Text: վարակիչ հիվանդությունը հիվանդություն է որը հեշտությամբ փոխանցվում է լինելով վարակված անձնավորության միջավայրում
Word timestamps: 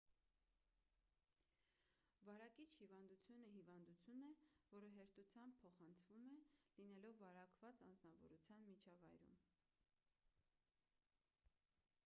վարակիչ 2.27 2.67
հիվանդությունը 2.77 3.51
հիվանդություն 3.57 4.23
է 4.27 4.31
որը 4.71 4.89
հեշտությամբ 4.95 5.59
փոխանցվում 5.65 6.31
է 6.37 6.39
լինելով 6.79 7.21
վարակված 7.25 7.83
անձնավորության 7.89 8.65
միջավայրում 8.71 9.37